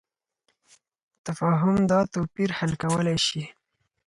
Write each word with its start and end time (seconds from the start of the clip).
تفاهم 1.25 1.75
دا 1.91 1.99
توپیر 2.13 2.49
حل 2.57 2.71
کولی 2.83 3.17
شي. 3.27 3.43